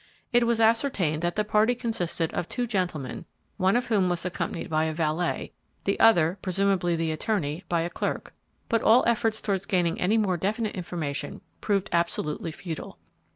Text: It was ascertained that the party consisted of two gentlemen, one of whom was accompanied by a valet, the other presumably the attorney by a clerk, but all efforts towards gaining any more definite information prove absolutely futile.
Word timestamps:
It 0.33 0.47
was 0.47 0.59
ascertained 0.59 1.21
that 1.21 1.35
the 1.35 1.43
party 1.45 1.75
consisted 1.75 2.33
of 2.33 2.49
two 2.49 2.65
gentlemen, 2.65 3.25
one 3.57 3.75
of 3.75 3.85
whom 3.85 4.09
was 4.09 4.25
accompanied 4.25 4.67
by 4.67 4.85
a 4.85 4.93
valet, 4.93 5.53
the 5.83 5.99
other 5.99 6.39
presumably 6.41 6.95
the 6.95 7.11
attorney 7.11 7.63
by 7.69 7.81
a 7.81 7.89
clerk, 7.91 8.33
but 8.67 8.81
all 8.81 9.03
efforts 9.05 9.39
towards 9.39 9.67
gaining 9.67 10.01
any 10.01 10.17
more 10.17 10.37
definite 10.37 10.73
information 10.73 11.41
prove 11.61 11.83
absolutely 11.91 12.51
futile. 12.51 12.97